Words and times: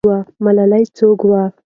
ملالۍ 0.43 0.83
څوک 0.97 1.19
وه؟ 1.29 1.43